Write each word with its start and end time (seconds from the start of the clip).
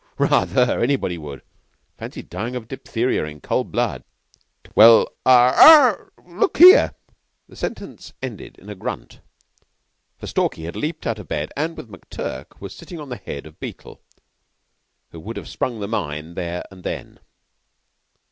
"Ra 0.17 0.29
ather. 0.41 0.79
Anybody 0.81 1.19
would. 1.19 1.43
Fancy 1.95 2.23
dying 2.23 2.55
of 2.55 2.67
diphtheria 2.67 3.23
in 3.25 3.39
cold 3.39 3.71
blood." 3.71 4.03
"Well 4.73 5.11
ah! 5.27 5.91
Er! 5.91 6.11
Look 6.25 6.57
here!" 6.57 6.95
The 7.47 7.55
sentence 7.55 8.11
ended 8.19 8.57
in 8.57 8.67
a 8.67 8.73
grunt, 8.73 9.19
for 10.17 10.25
Stalky 10.25 10.63
had 10.63 10.75
leaped 10.75 11.05
out 11.05 11.19
of 11.19 11.27
bed 11.27 11.51
and 11.55 11.77
with 11.77 11.87
McTurk 11.91 12.59
was 12.59 12.73
sitting 12.73 12.99
on 12.99 13.09
the 13.09 13.15
head 13.15 13.45
of 13.45 13.59
Beetle, 13.59 14.01
who 15.11 15.19
would 15.19 15.37
have 15.37 15.47
sprung 15.47 15.79
the 15.79 15.87
mine 15.87 16.33
there 16.33 16.63
and 16.71 16.83
then. 16.83 17.19